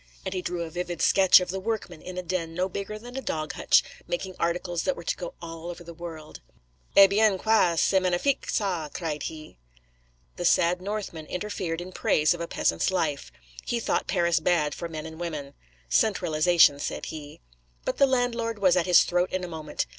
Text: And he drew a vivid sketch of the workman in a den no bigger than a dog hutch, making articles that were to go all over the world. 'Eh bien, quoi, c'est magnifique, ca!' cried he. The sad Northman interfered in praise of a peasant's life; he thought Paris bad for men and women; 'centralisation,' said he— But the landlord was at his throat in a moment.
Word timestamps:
And 0.25 0.33
he 0.33 0.41
drew 0.41 0.63
a 0.63 0.71
vivid 0.71 0.99
sketch 0.99 1.39
of 1.39 1.51
the 1.51 1.59
workman 1.59 2.01
in 2.01 2.17
a 2.17 2.23
den 2.23 2.55
no 2.55 2.67
bigger 2.67 2.97
than 2.97 3.15
a 3.15 3.21
dog 3.21 3.53
hutch, 3.53 3.83
making 4.07 4.33
articles 4.39 4.81
that 4.81 4.95
were 4.95 5.03
to 5.03 5.15
go 5.15 5.35
all 5.43 5.69
over 5.69 5.83
the 5.83 5.93
world. 5.93 6.39
'Eh 6.97 7.05
bien, 7.05 7.37
quoi, 7.37 7.75
c'est 7.75 7.99
magnifique, 7.99 8.47
ca!' 8.51 8.89
cried 8.89 9.21
he. 9.29 9.59
The 10.37 10.43
sad 10.45 10.81
Northman 10.81 11.27
interfered 11.27 11.81
in 11.81 11.91
praise 11.91 12.33
of 12.33 12.41
a 12.41 12.47
peasant's 12.47 12.89
life; 12.89 13.31
he 13.63 13.79
thought 13.79 14.07
Paris 14.07 14.39
bad 14.39 14.73
for 14.73 14.89
men 14.89 15.05
and 15.05 15.19
women; 15.19 15.53
'centralisation,' 15.87 16.79
said 16.79 17.05
he— 17.13 17.39
But 17.85 17.97
the 17.99 18.07
landlord 18.07 18.57
was 18.57 18.75
at 18.75 18.87
his 18.87 19.03
throat 19.03 19.31
in 19.31 19.43
a 19.43 19.47
moment. 19.47 19.85